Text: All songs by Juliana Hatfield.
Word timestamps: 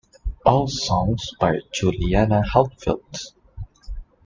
All 0.47 0.65
songs 0.67 1.29
by 1.39 1.59
Juliana 1.71 2.41
Hatfield. 2.43 3.19